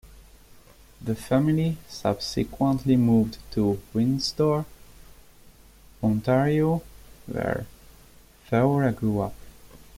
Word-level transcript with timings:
The 0.99 1.13
family 1.13 1.77
subsequently 1.87 2.95
moved 2.95 3.37
to 3.51 3.79
Windsor, 3.93 4.65
Ontario, 6.03 6.81
where 7.27 7.67
Feore 8.49 8.91
grew 8.93 9.19
up. 9.19 9.35